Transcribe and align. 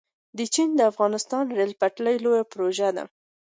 د 0.37 0.39
چین- 0.53 0.69
افغانستان 0.91 1.45
ریل 1.57 1.73
پټلۍ 1.81 2.15
لویه 2.25 2.43
پروژه 2.51 2.89
ده 2.95 3.03